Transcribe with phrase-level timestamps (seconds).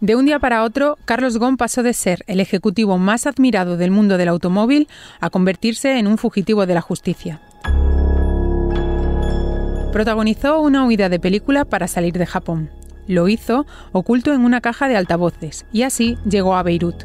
[0.00, 3.90] De un día para otro, Carlos Ghosn pasó de ser el ejecutivo más admirado del
[3.90, 4.88] mundo del automóvil
[5.20, 7.40] a convertirse en un fugitivo de la justicia.
[9.92, 12.68] Protagonizó una huida de película para salir de Japón.
[13.06, 17.04] Lo hizo oculto en una caja de altavoces y así llegó a Beirut.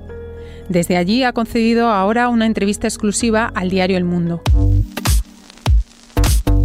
[0.68, 4.42] Desde allí ha concedido ahora una entrevista exclusiva al diario El Mundo.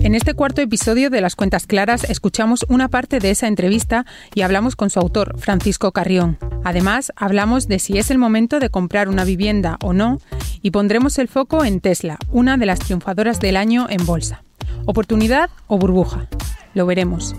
[0.07, 4.07] En este cuarto episodio de Las Cuentas Claras escuchamos una parte de esa entrevista
[4.37, 6.39] y hablamos con su autor, Francisco Carrión.
[6.63, 10.21] Además, hablamos de si es el momento de comprar una vivienda o no
[10.63, 14.45] y pondremos el foco en Tesla, una de las triunfadoras del año en bolsa.
[14.85, 16.29] ¿Oportunidad o burbuja?
[16.73, 17.35] Lo veremos.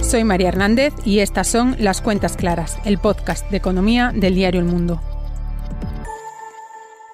[0.00, 4.60] Soy María Hernández y estas son Las Cuentas Claras, el podcast de economía del diario
[4.60, 5.02] El Mundo.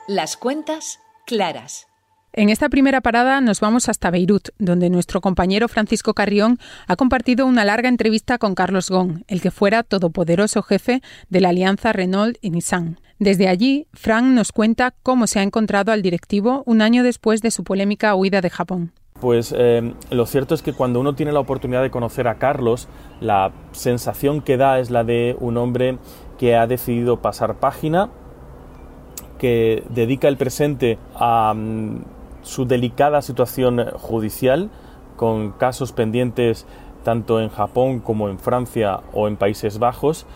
[0.07, 1.87] Las Cuentas Claras.
[2.37, 7.47] En esta primera parada nos vamos hasta Beirut, donde nuestro compañero Francisco Carrión ha compartido
[7.47, 12.37] una larga entrevista con Carlos Ghosn, el que fuera todopoderoso jefe de la alianza Renault
[12.41, 12.99] y Nissan.
[13.21, 17.53] Desde allí, Frank nos cuenta cómo se ha encontrado al directivo un año después de
[17.53, 18.91] su polémica huida de Japón.
[19.21, 22.89] Pues eh, lo cierto es que cuando uno tiene la oportunidad de conocer a Carlos,
[23.21, 25.99] la sensación que da es la de un hombre
[26.37, 28.11] que ha decidido pasar página,
[29.39, 32.14] que dedica el presente a mm,
[32.45, 34.71] su delicada situación judicial,
[35.17, 36.67] con casos pendientes
[37.03, 40.27] tanto en Japón como en Francia o en Países Bajos,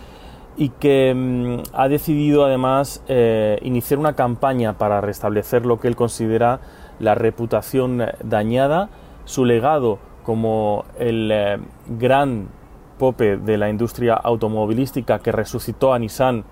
[0.56, 5.96] y que mm, ha decidido además eh, iniciar una campaña para restablecer lo que él
[5.96, 6.60] considera
[6.98, 8.88] la reputación dañada,
[9.24, 12.48] su legado como el eh, gran
[12.98, 16.44] pope de la industria automovilística que resucitó a Nissan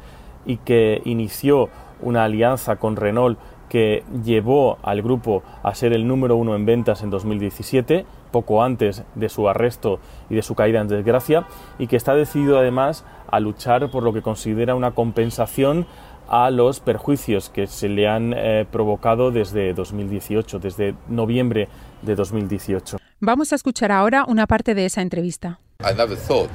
[0.47, 1.69] y que inició
[2.01, 7.03] una alianza con Renault que llevó al grupo a ser el número uno en ventas
[7.03, 9.99] en 2017, poco antes de su arresto
[10.31, 11.47] y de su caída en desgracia,
[11.79, 15.87] y que está decidido además a luchar por lo que considera una compensación
[16.29, 21.69] a los perjuicios que se le han eh, provocado desde 2018, desde noviembre
[22.03, 22.99] de 2018.
[23.21, 25.61] Vamos a escuchar ahora una parte de esa entrevista.
[25.81, 26.51] I never thought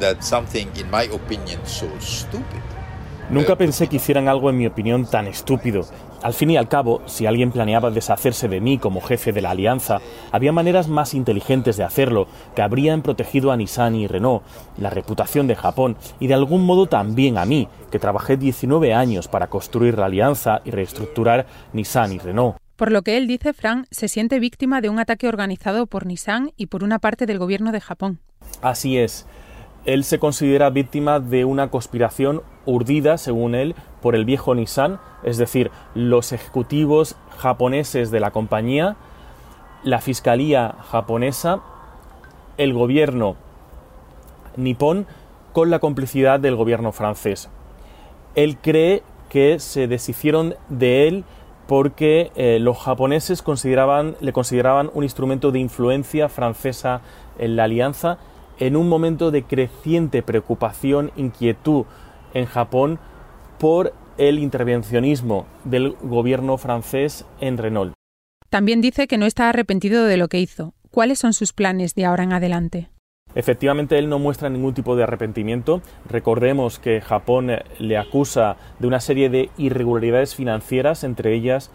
[0.00, 2.60] that something in my opinion so stupid
[3.30, 5.86] Nunca pensé que hicieran algo, en mi opinión, tan estúpido.
[6.24, 9.50] Al fin y al cabo, si alguien planeaba deshacerse de mí como jefe de la
[9.50, 10.00] alianza,
[10.32, 14.42] había maneras más inteligentes de hacerlo, que habrían protegido a Nissan y Renault,
[14.78, 19.28] la reputación de Japón y de algún modo también a mí, que trabajé 19 años
[19.28, 22.56] para construir la alianza y reestructurar Nissan y Renault.
[22.76, 26.52] Por lo que él dice, Frank se siente víctima de un ataque organizado por Nissan
[26.56, 28.20] y por una parte del gobierno de Japón.
[28.62, 29.26] Así es.
[29.84, 35.36] Él se considera víctima de una conspiración urdida, según él, por el viejo Nissan, es
[35.36, 38.96] decir, los ejecutivos japoneses de la compañía,
[39.82, 41.60] la fiscalía japonesa,
[42.56, 43.36] el gobierno
[44.56, 45.06] nipón,
[45.52, 47.48] con la complicidad del gobierno francés.
[48.34, 51.24] Él cree que se deshicieron de él
[51.66, 53.42] porque eh, los japoneses
[54.20, 57.00] le consideraban un instrumento de influencia francesa
[57.38, 58.18] en la alianza
[58.58, 61.86] en un momento de creciente preocupación, inquietud
[62.34, 62.98] en Japón
[63.58, 67.94] por el intervencionismo del gobierno francés en Renault.
[68.50, 70.74] También dice que no está arrepentido de lo que hizo.
[70.90, 72.90] ¿Cuáles son sus planes de ahora en adelante?
[73.34, 75.82] Efectivamente, él no muestra ningún tipo de arrepentimiento.
[76.08, 77.50] Recordemos que Japón
[77.80, 81.72] le acusa de una serie de irregularidades financieras, entre ellas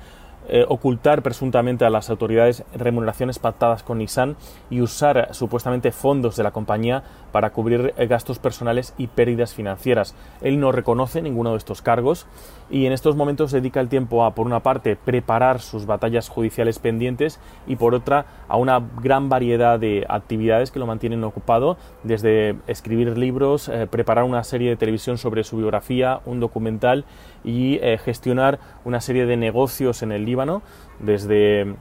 [0.49, 4.35] eh, ocultar presuntamente a las autoridades remuneraciones pactadas con Nissan
[4.69, 10.15] y usar supuestamente fondos de la compañía para cubrir eh, gastos personales y pérdidas financieras.
[10.41, 12.25] Él no reconoce ninguno de estos cargos
[12.69, 16.79] y en estos momentos dedica el tiempo a, por una parte, preparar sus batallas judiciales
[16.79, 22.55] pendientes y por otra, a una gran variedad de actividades que lo mantienen ocupado, desde
[22.67, 27.05] escribir libros, eh, preparar una serie de televisión sobre su biografía, un documental
[27.43, 30.61] y gestionar una serie de negocios en el Líbano,
[30.99, 31.75] desde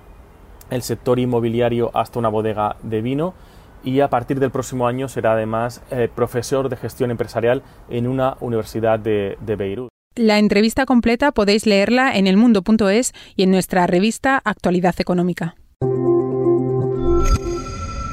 [0.71, 3.35] el sector inmobiliario hasta una bodega de vino
[3.85, 8.37] y a partir del próximo año será además eh, profesor de gestión empresarial en una
[8.41, 9.89] universidad de, de Beirut.
[10.17, 15.55] La entrevista completa podéis leerla en elmundo.es y en nuestra revista Actualidad Económica.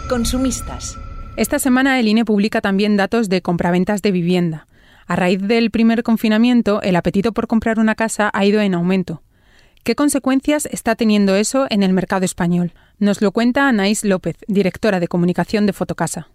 [0.08, 1.00] Consumistas.
[1.36, 4.68] Esta semana el INE publica también datos de compraventas de vivienda.
[5.08, 9.22] A raíz del primer confinamiento, el apetito por comprar una casa ha ido en aumento.
[9.84, 12.74] ¿Qué consecuencias está teniendo eso en el mercado español?
[12.98, 16.30] Nos lo cuenta Anaís López, directora de comunicación de Fotocasa.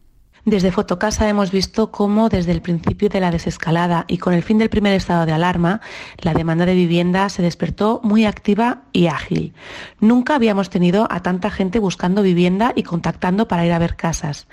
[0.47, 4.57] Desde Fotocasa hemos visto cómo desde el principio de la desescalada y con el fin
[4.57, 5.83] del primer estado de alarma,
[6.23, 9.53] la demanda de vivienda se despertó muy activa y ágil.
[10.01, 14.47] Nunca habíamos tenido a tanta gente buscando vivienda y contactando para ir a ver casas.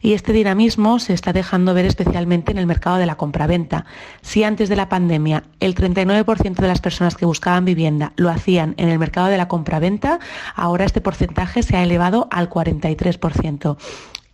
[0.00, 3.84] Y este dinamismo se está dejando ver especialmente en el mercado de la compraventa.
[4.20, 8.74] Si antes de la pandemia el 39% de las personas que buscaban vivienda lo hacían
[8.76, 10.20] en el mercado de la compraventa,
[10.54, 13.76] ahora este porcentaje se ha elevado al 43%.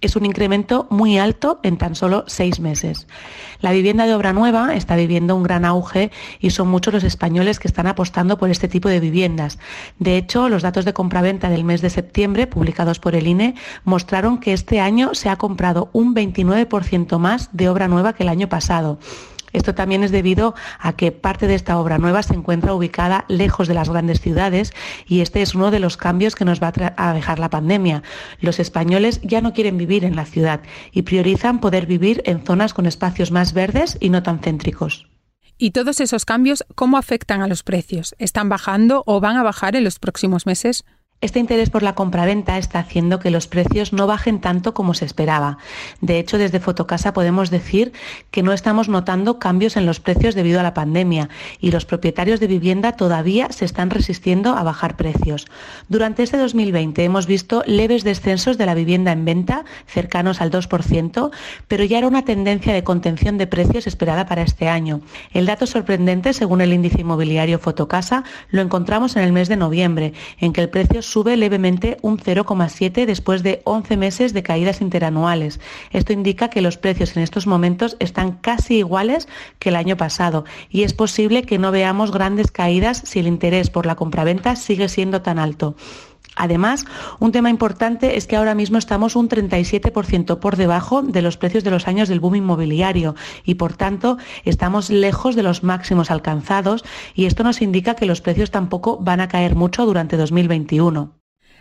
[0.00, 3.08] Es un incremento muy alto en tan solo seis meses.
[3.60, 7.58] La vivienda de obra nueva está viviendo un gran auge y son muchos los españoles
[7.58, 9.58] que están apostando por este tipo de viviendas.
[9.98, 14.38] De hecho, los datos de compraventa del mes de septiembre, publicados por el INE, mostraron
[14.38, 18.48] que este año se ha comprado un 29% más de obra nueva que el año
[18.48, 19.00] pasado.
[19.52, 23.68] Esto también es debido a que parte de esta obra nueva se encuentra ubicada lejos
[23.68, 24.72] de las grandes ciudades
[25.06, 28.02] y este es uno de los cambios que nos va a dejar la pandemia.
[28.40, 30.60] Los españoles ya no quieren vivir en la ciudad
[30.92, 35.08] y priorizan poder vivir en zonas con espacios más verdes y no tan céntricos.
[35.60, 38.14] ¿Y todos esos cambios cómo afectan a los precios?
[38.18, 40.84] ¿Están bajando o van a bajar en los próximos meses?
[41.20, 45.04] Este interés por la compraventa está haciendo que los precios no bajen tanto como se
[45.04, 45.58] esperaba.
[46.00, 47.92] De hecho, desde Fotocasa podemos decir
[48.30, 51.28] que no estamos notando cambios en los precios debido a la pandemia
[51.58, 55.48] y los propietarios de vivienda todavía se están resistiendo a bajar precios.
[55.88, 61.32] Durante este 2020 hemos visto leves descensos de la vivienda en venta, cercanos al 2%,
[61.66, 65.00] pero ya era una tendencia de contención de precios esperada para este año.
[65.32, 70.12] El dato sorprendente, según el índice inmobiliario Fotocasa, lo encontramos en el mes de noviembre,
[70.38, 75.60] en que el precio sube levemente un 0,7 después de 11 meses de caídas interanuales.
[75.90, 79.28] Esto indica que los precios en estos momentos están casi iguales
[79.58, 83.70] que el año pasado y es posible que no veamos grandes caídas si el interés
[83.70, 85.74] por la compraventa sigue siendo tan alto.
[86.38, 86.86] Además,
[87.18, 91.64] un tema importante es que ahora mismo estamos un 37% por debajo de los precios
[91.64, 96.84] de los años del boom inmobiliario y, por tanto, estamos lejos de los máximos alcanzados
[97.14, 101.18] y esto nos indica que los precios tampoco van a caer mucho durante 2021.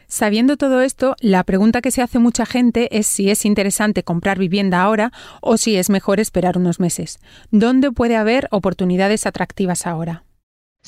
[0.10, 4.38] Sabiendo todo esto, la pregunta que se hace mucha gente es si es interesante comprar
[4.38, 7.20] vivienda ahora o si es mejor esperar unos meses.
[7.50, 10.27] ¿Dónde puede haber oportunidades atractivas ahora?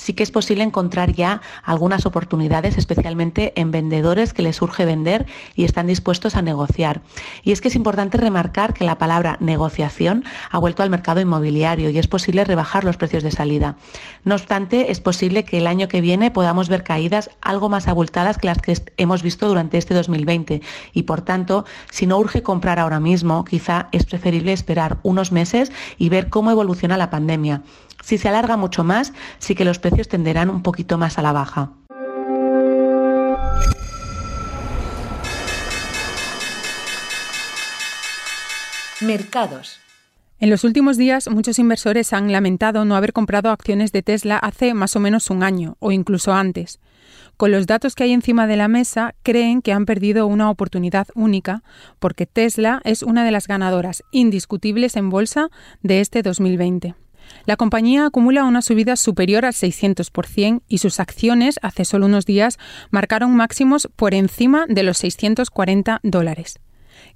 [0.00, 5.26] Sí que es posible encontrar ya algunas oportunidades, especialmente en vendedores que les surge vender
[5.54, 7.02] y están dispuestos a negociar.
[7.44, 11.90] Y es que es importante remarcar que la palabra negociación ha vuelto al mercado inmobiliario
[11.90, 13.76] y es posible rebajar los precios de salida.
[14.24, 18.38] No obstante, es posible que el año que viene podamos ver caídas algo más abultadas
[18.38, 20.62] que las que hemos visto durante este 2020
[20.94, 25.70] y por tanto, si no urge comprar ahora mismo, quizá es preferible esperar unos meses
[25.98, 27.62] y ver cómo evoluciona la pandemia.
[28.02, 31.32] Si se alarga mucho más, sí que los precios tenderán un poquito más a la
[31.32, 31.72] baja.
[39.00, 39.80] Mercados.
[40.38, 44.74] En los últimos días, muchos inversores han lamentado no haber comprado acciones de Tesla hace
[44.74, 46.80] más o menos un año o incluso antes.
[47.36, 51.08] Con los datos que hay encima de la mesa, creen que han perdido una oportunidad
[51.14, 51.62] única
[51.98, 55.48] porque Tesla es una de las ganadoras indiscutibles en bolsa
[55.82, 56.94] de este 2020.
[57.46, 62.58] La compañía acumula una subida superior al 600% y sus acciones hace solo unos días
[62.90, 66.60] marcaron máximos por encima de los 640 dólares.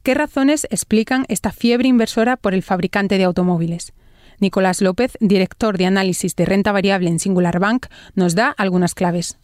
[0.02, 3.92] ¿Qué razones explican esta fiebre inversora por el fabricante de automóviles?
[4.40, 9.38] Nicolás López, director de análisis de renta variable en Singular Bank, nos da algunas claves.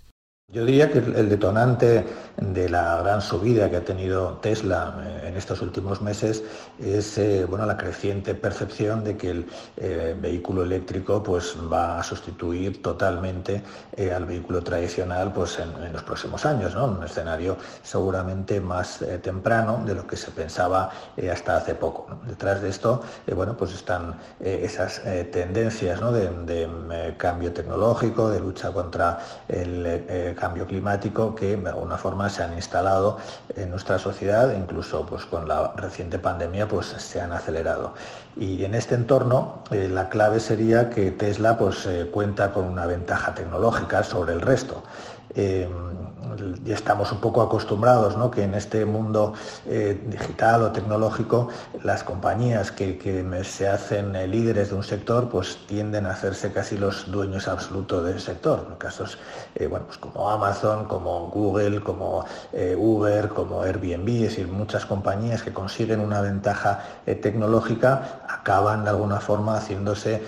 [0.53, 2.05] Yo diría que el detonante
[2.37, 6.43] de la gran subida que ha tenido Tesla eh, en estos últimos meses
[6.81, 12.03] es eh, bueno, la creciente percepción de que el eh, vehículo eléctrico pues, va a
[12.03, 13.63] sustituir totalmente
[14.15, 16.87] al vehículo tradicional pues, en, los próximos años, ¿no?
[16.87, 20.91] un escenario seguramente más temprano de lo que se pensaba
[21.31, 22.07] hasta hace poco.
[22.27, 23.03] Detrás de esto
[23.35, 31.35] bueno, pues están esas tendencias de, de cambio tecnológico, de lucha contra el cambio climático
[31.35, 33.19] que de alguna forma se han instalado
[33.55, 37.95] en nuestra sociedad, incluso pues, con la reciente pandemia pues, se han acelerado.
[38.37, 42.87] Y en este entorno eh, la clave sería que Tesla pues, eh, cuenta con una
[42.87, 44.83] ventaja tecnológica sobre el resto.
[45.35, 45.69] Eh,
[46.65, 48.31] ya estamos un poco acostumbrados ¿no?
[48.31, 49.35] que en este mundo
[49.67, 51.49] eh, digital o tecnológico
[51.83, 52.91] las compañías que,
[53.45, 58.05] se hacen eh, líderes de un sector pues tienden a hacerse casi los dueños absolutos
[58.05, 58.77] del sector.
[58.79, 59.19] Casos
[59.69, 65.53] bueno, pues como Amazon, como Google, como Uber, como Airbnb, es decir, muchas compañías que
[65.53, 70.23] consiguen una ventaja tecnológica acaban de alguna forma haciéndose,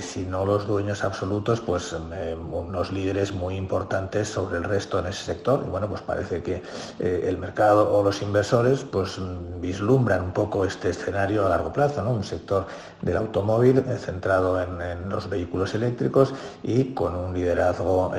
[0.00, 5.24] si no los dueños absolutos, pues unos líderes muy importantes sobre el resto en ese
[5.24, 5.64] sector.
[5.66, 6.62] Y bueno, pues parece que
[7.00, 9.18] eh, el mercado o los inversores pues
[9.60, 12.12] vislumbran un poco este escenario a largo plazo, ¿no?
[12.12, 12.66] Un sector
[13.02, 18.12] del automóvil eh, centrado en, los vehículos eléctricos y con un liderazgo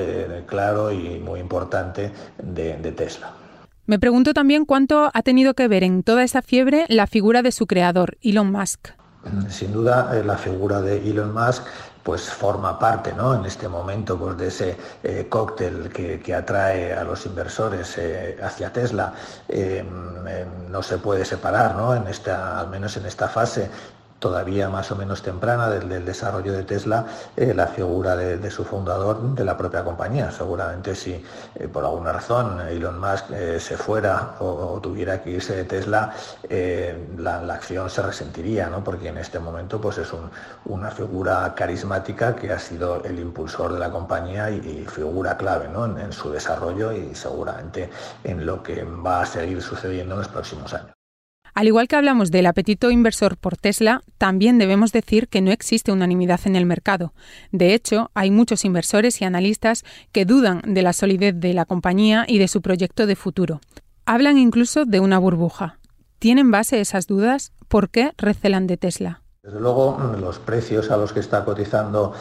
[0.46, 3.32] claro y muy importante de, de Tesla.
[3.86, 7.52] Me pregunto también cuánto ha tenido que ver en toda esta fiebre la figura de
[7.52, 8.90] su creador, Elon Musk.
[9.48, 11.64] Sin duda, la figura de Elon Musk
[12.08, 13.34] pues forma parte ¿no?
[13.34, 18.72] en este momento pues, de ese eh, cóctel que, atrae a los inversores eh, hacia
[18.72, 19.12] Tesla.
[19.46, 19.84] Eh,
[20.70, 21.94] no se puede separar, ¿no?
[21.94, 23.68] en esta, al menos en esta fase,
[24.18, 27.06] todavía más o menos temprana del, desarrollo de Tesla
[27.36, 30.30] eh, la figura de, su fundador de la propia compañía.
[30.30, 35.56] Seguramente si eh, por alguna razón Elon Musk eh, se fuera o, tuviera que irse
[35.56, 36.14] de Tesla,
[37.16, 38.84] la, acción se resentiría, ¿no?
[38.84, 40.12] porque en este momento pues, es
[40.64, 45.98] una figura carismática que ha sido el impulsor de la compañía y, figura clave en,
[45.98, 47.90] en su desarrollo y seguramente
[48.24, 50.97] en lo que va a seguir sucediendo en los próximos años.
[51.58, 55.90] Al igual que hablamos del apetito inversor por Tesla, también debemos decir que no existe
[55.90, 57.14] unanimidad en el mercado.
[57.50, 62.24] De hecho, hay muchos inversores y analistas que dudan de la solidez de la compañía
[62.28, 63.60] y de su proyecto de futuro.
[64.06, 65.80] Hablan incluso de una burbuja.
[66.20, 67.50] ¿Tienen base esas dudas?
[67.66, 69.22] ¿Por qué recelan de Tesla?
[69.42, 72.12] Desde luego, los precios a los que está cotizando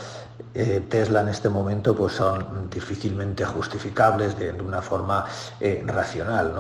[0.53, 5.25] eh, Tesla en este momento pues son difícilmente justificables de, una forma
[5.59, 6.53] eh, racional,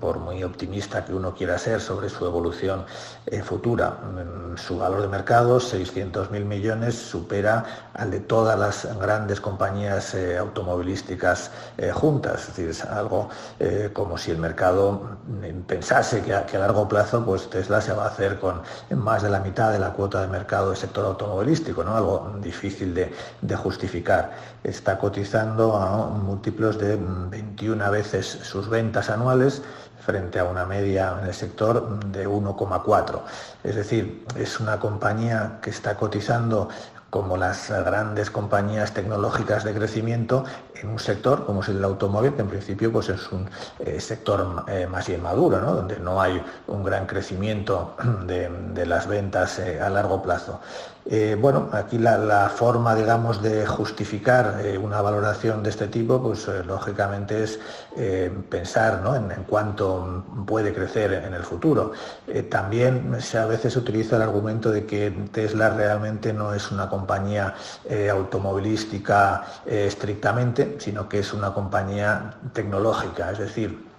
[0.00, 2.84] por muy optimista que uno quiera ser sobre su evolución
[3.26, 3.90] eh, futura.
[3.90, 11.50] Mm, su valor de mercado, 600.000 millones, supera al de todas las grandes compañías automovilísticas
[11.92, 12.42] juntas.
[12.42, 13.28] Es decir, es algo
[13.92, 18.08] como si el mercado mm, pensase que a, largo plazo pues Tesla se va a
[18.08, 21.96] hacer con más de la mitad de la cuota de mercado del sector automovilístico, ¿no?
[21.96, 23.10] algo difícil de,
[23.40, 24.32] de justificar.
[24.64, 29.62] Está cotizando a múltiplos de 21 veces sus ventas anuales
[30.04, 33.20] frente a una media en el sector de 1,4.
[33.64, 36.68] Es decir, es una compañía que está cotizando
[37.10, 40.44] como las grandes compañías tecnológicas de crecimiento
[40.76, 43.50] en un sector como es el automóvil, que en principio pues es un
[43.80, 47.96] eh, sector eh, más bien maduro, donde no hay un gran crecimiento
[48.26, 50.60] de, las ventas eh, a largo plazo.
[51.40, 57.58] Bueno, aquí la, forma, digamos, de justificar una valoración de este tipo, pues lógicamente es
[58.48, 61.92] pensar en, en, cuánto puede crecer en el futuro.
[62.48, 67.54] también se, a veces utiliza el argumento de que Tesla realmente no es una compañía
[68.10, 73.89] automovilística estrictamente, sino que es una compañía tecnológica, es decir,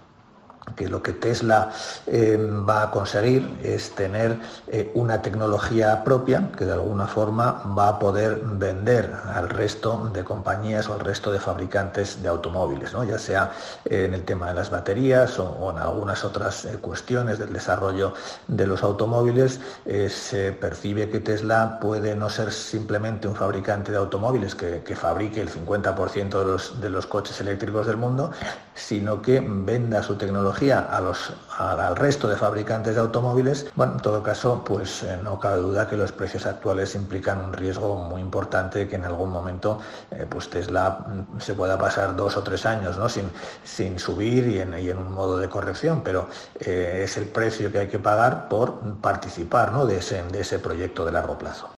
[0.76, 1.70] que lo que Tesla
[2.06, 2.36] eh,
[2.68, 4.38] va a conseguir es tener
[4.68, 10.24] eh, una tecnología propia que de alguna forma va a poder vender al resto de
[10.24, 13.52] compañías o al resto de fabricantes de automóviles, ya sea
[13.84, 18.14] eh, en el tema de las baterías o, en algunas otras cuestiones del desarrollo
[18.46, 19.60] de los automóviles.
[20.08, 25.50] se percibe que Tesla puede no ser simplemente un fabricante de automóviles que, fabrique el
[25.50, 28.30] 50% de los, de los coches eléctricos del mundo,
[28.74, 34.00] sino que venda su tecnología a los, al resto de fabricantes de automóviles, bueno, en
[34.00, 38.20] todo caso, pues eh, no cabe duda que los precios actuales implican un riesgo muy
[38.20, 39.80] importante que en algún momento
[40.10, 43.08] eh, pues Tesla mm, se pueda pasar dos o tres años ¿no?
[43.08, 43.30] sin,
[43.64, 46.28] sin subir y en, un modo de corrección, pero
[46.60, 49.86] eh, es el precio que hay que pagar por participar ¿no?
[49.86, 51.70] de, ese, de ese proyecto de largo plazo.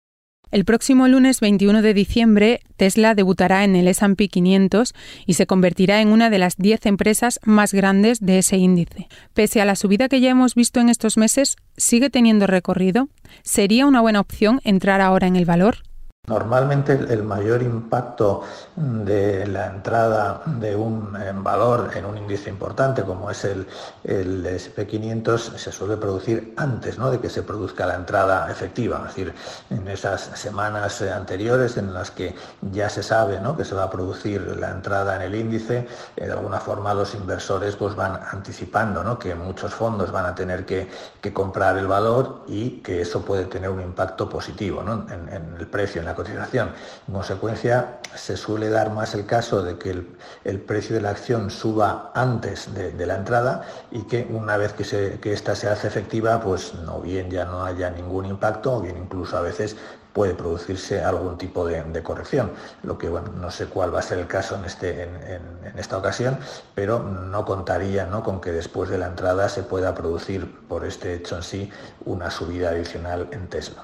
[0.53, 4.93] El próximo lunes 21 de diciembre, Tesla debutará en el S&P 500
[5.25, 9.07] y se convertirá en una de las 10 empresas más grandes de ese índice.
[9.33, 13.09] Pese a la subida que ya hemos visto en estos meses, ¿sigue teniendo recorrido?
[13.41, 15.77] ¿Sería una buena opción entrar ahora en el valor?
[16.25, 18.43] Normalmente el mayor impacto
[18.77, 21.11] de la entrada de un
[21.43, 23.67] valor en un índice importante como es el,
[24.05, 29.33] el SP500 se suele producir antes de que se produzca la entrada efectiva, es decir,
[29.69, 32.33] en esas semanas anteriores en las que
[32.71, 36.31] ya se sabe que se va a producir la entrada en el índice, eh, de
[36.31, 40.87] alguna forma los inversores pues van anticipando que muchos fondos van a tener que,
[41.33, 46.05] comprar el valor y que eso puede tener un impacto positivo en, el precio, en
[46.05, 46.71] la cotización.
[47.07, 50.05] En consecuencia, se suele dar más el caso de que
[50.43, 54.83] el, precio de la acción suba antes de, la entrada y que una vez que,
[54.83, 58.81] se, que esta se hace efectiva, pues no bien ya no haya ningún impacto o
[58.81, 59.75] bien incluso a veces
[60.13, 62.51] puede producirse algún tipo de, corrección.
[62.83, 65.41] Lo que bueno, no sé cuál va a ser el caso en, este, en,
[65.77, 66.37] esta ocasión,
[66.75, 71.35] pero no contaría con que después de la entrada se pueda producir por este hecho
[71.35, 71.71] en sí
[72.05, 73.83] una subida adicional en Tesla.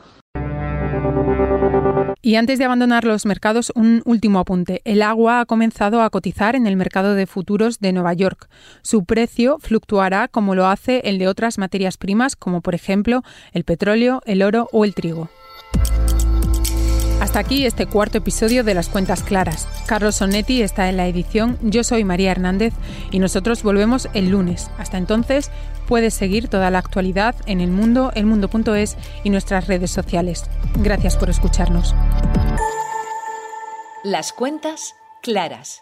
[2.30, 4.84] Y antes de abandonar los mercados, un último apunte.
[4.86, 8.50] El agua ha comenzado a cotizar en el mercado de futuros de Nueva York.
[8.84, 13.64] Su precio fluctuará como lo hace el de otras materias primas, como por ejemplo el
[13.64, 15.28] petróleo, el oro o el trigo.
[17.20, 19.68] Hasta aquí este cuarto episodio de Las Cuentas Claras.
[19.88, 22.74] Carlos Sonetti está en la edición, yo soy María Hernández
[23.10, 24.70] y nosotros volvemos el lunes.
[24.78, 25.50] Hasta entonces
[25.90, 30.44] puedes seguir toda la actualidad en el mundo, elmundo.es y nuestras redes sociales.
[30.76, 31.96] Gracias por escucharnos.
[34.04, 35.82] Las Cuentas Claras